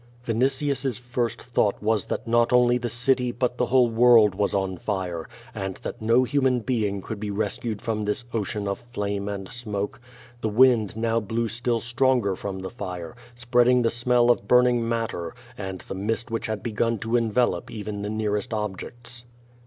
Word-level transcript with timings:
Vinitius's 0.25 0.97
first 0.97 1.39
thought 1.39 1.79
was 1.79 2.05
that 2.07 2.27
not 2.27 2.51
only 2.51 2.79
the 2.79 2.89
city 2.89 3.31
but 3.31 3.59
the 3.59 3.67
whole 3.67 3.87
world 3.87 4.33
was 4.33 4.55
on 4.55 4.75
fire, 4.75 5.29
and 5.53 5.75
that 5.75 6.01
no 6.01 6.23
human 6.23 6.59
being 6.61 7.03
could 7.03 7.19
be 7.19 7.29
rescued 7.29 7.83
from 7.83 8.03
this 8.03 8.25
ocean 8.33 8.67
of 8.67 8.79
flame 8.91 9.29
and 9.29 9.47
smoke. 9.47 10.01
The 10.41 10.49
wind 10.49 10.97
now 10.97 11.19
blew 11.19 11.47
still 11.47 11.79
stronger 11.81 12.35
from 12.35 12.57
the 12.57 12.71
fire, 12.71 13.15
spreading 13.35 13.83
the 13.83 13.91
smell 13.91 14.31
of 14.31 14.47
burn 14.47 14.65
ing 14.65 14.89
matter, 14.89 15.35
and 15.55 15.81
the 15.81 15.93
mist 15.93 16.31
which 16.31 16.47
had 16.47 16.63
begun 16.63 16.97
to 16.97 17.15
envelop 17.15 17.69
even 17.69 18.01
the 18.01 18.09
nearest 18.09 18.55
objects. 18.55 19.25